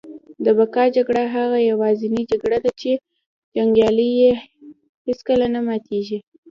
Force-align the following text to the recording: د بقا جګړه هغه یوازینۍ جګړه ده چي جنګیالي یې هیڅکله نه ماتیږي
د 0.45 0.47
بقا 0.57 0.83
جګړه 0.95 1.23
هغه 1.35 1.57
یوازینۍ 1.69 2.21
جګړه 2.31 2.57
ده 2.65 2.71
چي 2.79 2.91
جنګیالي 3.55 4.09
یې 4.21 4.31
هیڅکله 5.07 5.45
نه 5.55 5.59
ماتیږي 5.67 6.17